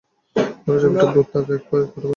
ধরা 0.65 0.79
যাক, 0.81 0.91
একটা 0.91 1.07
ভূত 1.13 1.27
থাকে 1.33 1.51
এক 1.57 1.63
পোড়োবাড়িতে। 1.69 2.07